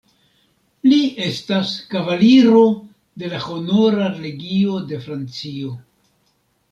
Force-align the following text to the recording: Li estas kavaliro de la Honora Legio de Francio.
Li 0.87 1.01
estas 1.25 1.73
kavaliro 1.91 2.63
de 3.25 3.31
la 3.37 3.43
Honora 3.49 4.09
Legio 4.25 4.81
de 4.93 5.01
Francio. 5.05 5.75